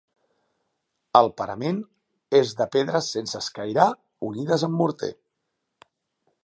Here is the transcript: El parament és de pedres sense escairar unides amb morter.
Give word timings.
El 1.19 1.29
parament 1.41 1.77
és 2.39 2.55
de 2.63 2.67
pedres 2.77 3.11
sense 3.17 3.41
escairar 3.45 3.87
unides 4.31 4.69
amb 4.69 4.79
morter. 4.83 5.13